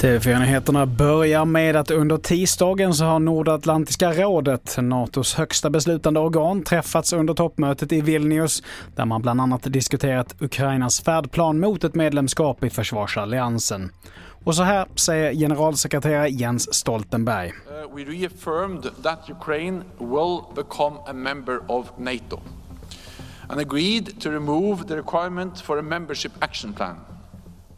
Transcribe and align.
TV4-nyheterna 0.00 0.86
börjar 0.86 1.44
med 1.44 1.76
att 1.76 1.90
under 1.90 2.16
tisdagen 2.16 2.94
så 2.94 3.04
har 3.04 3.18
Nordatlantiska 3.18 4.12
rådet, 4.12 4.76
NATOs 4.78 5.34
högsta 5.34 5.70
beslutande 5.70 6.20
organ, 6.20 6.62
träffats 6.62 7.12
under 7.12 7.34
toppmötet 7.34 7.92
i 7.92 8.00
Vilnius 8.00 8.62
där 8.96 9.04
man 9.04 9.22
bland 9.22 9.40
annat 9.40 9.72
diskuterat 9.72 10.34
Ukrainas 10.40 11.00
färdplan 11.00 11.60
mot 11.60 11.84
ett 11.84 11.94
medlemskap 11.94 12.64
i 12.64 12.70
försvarsalliansen. 12.70 13.90
Och 14.44 14.54
så 14.54 14.62
här 14.62 14.86
säger 14.94 15.34
generalsekreterare 15.34 16.28
Jens 16.28 16.74
Stoltenberg. 16.74 17.48
Uh, 17.48 17.96
we 17.96 18.04
reaffirmed 18.04 18.82
that 19.02 19.30
Ukraine 19.30 19.82
will 19.98 20.40
become 20.56 20.96
a 21.06 21.12
member 21.12 21.60
of 21.68 21.86
NATO 21.98 22.40
and 23.50 23.60
agreed 23.60 24.20
to 24.20 24.30
remove 24.30 24.86
the 24.86 24.96
requirement 24.96 25.60
for 25.60 25.78
a 25.78 25.82
membership 25.82 26.32
action 26.40 26.72
plan. 26.72 26.96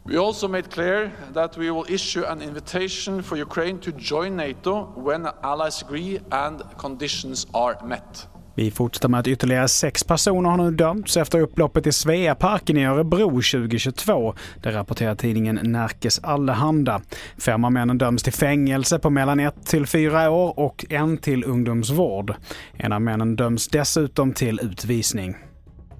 We 0.05 0.17
also 0.17 0.47
made 0.47 0.69
clear 0.69 1.11
that 1.33 1.57
we 1.57 1.71
will 1.71 1.85
issue 1.89 2.23
an 2.25 2.41
invitation 2.41 3.23
for 3.23 3.37
Ukraine 3.37 3.79
to 3.79 3.91
join 3.91 4.35
NATO 4.35 4.93
when 4.95 5.27
allies 5.41 5.81
agree 5.81 6.19
and 6.31 6.61
conditions 6.77 7.47
are 7.53 7.77
met. 7.85 8.27
Vi 8.55 8.71
fortsätter 8.71 9.07
med 9.09 9.19
att 9.19 9.27
ytterligare 9.27 9.67
sex 9.67 10.03
personer 10.03 10.49
har 10.49 10.57
nu 10.57 10.71
dömts 10.71 11.17
efter 11.17 11.39
upploppet 11.39 11.87
i 11.87 11.91
Sveaparken 11.91 12.77
i 12.77 12.85
Örebro 12.85 13.29
2022. 13.29 14.33
Det 14.63 14.71
rapporterar 14.71 15.15
tidningen 15.15 15.59
Närkes 15.63 16.19
Allehanda. 16.19 17.01
Fem 17.37 17.65
av 17.65 17.71
männen 17.71 17.97
döms 17.97 18.23
till 18.23 18.33
fängelse 18.33 18.99
på 18.99 19.09
mellan 19.09 19.39
ett 19.39 19.65
till 19.65 19.87
fyra 19.87 20.29
år 20.29 20.59
och 20.59 20.85
en 20.89 21.17
till 21.17 21.43
ungdomsvård. 21.43 22.35
En 22.73 22.93
av 22.93 23.01
männen 23.01 23.35
döms 23.35 23.67
dessutom 23.67 24.33
till 24.33 24.59
utvisning. 24.63 25.35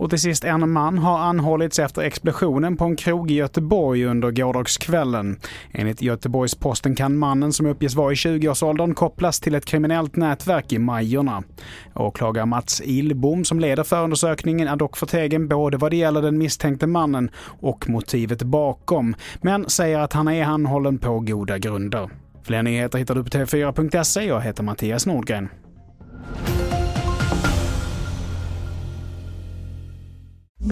Och 0.03 0.09
till 0.09 0.19
sist, 0.19 0.43
en 0.43 0.71
man 0.71 0.97
har 0.97 1.19
anhållits 1.19 1.79
efter 1.79 2.01
explosionen 2.01 2.77
på 2.77 2.85
en 2.85 2.95
krog 2.95 3.31
i 3.31 3.33
Göteborg 3.33 4.05
under 4.05 4.31
gårdagskvällen. 4.31 5.39
Enligt 5.71 6.01
Göteborgs-Posten 6.01 6.95
kan 6.95 7.17
mannen 7.17 7.53
som 7.53 7.65
uppges 7.65 7.95
vara 7.95 8.11
i 8.11 8.15
20-årsåldern 8.15 8.93
kopplas 8.93 9.39
till 9.39 9.55
ett 9.55 9.65
kriminellt 9.65 10.15
nätverk 10.15 10.73
i 10.73 10.79
Majorna. 10.79 11.43
Åklagare 11.95 12.45
Mats 12.45 12.81
Ilbom 12.85 13.45
som 13.45 13.59
leder 13.59 13.83
förundersökningen 13.83 14.67
är 14.67 14.75
dock 14.75 14.97
förtegen 14.97 15.47
både 15.47 15.77
vad 15.77 15.91
det 15.91 15.97
gäller 15.97 16.21
den 16.21 16.37
misstänkte 16.37 16.87
mannen 16.87 17.29
och 17.61 17.89
motivet 17.89 18.43
bakom, 18.43 19.15
men 19.41 19.69
säger 19.69 19.99
att 19.99 20.13
han 20.13 20.27
är 20.27 20.43
anhållen 20.43 20.97
på 20.97 21.19
goda 21.19 21.57
grunder. 21.57 22.09
Fler 22.43 22.63
nyheter 22.63 22.97
hittar 22.97 23.15
du 23.15 23.23
på 23.23 23.29
tv4.se. 23.29 24.23
Jag 24.23 24.41
heter 24.41 24.63
Mattias 24.63 25.05
Nordgren. 25.05 25.49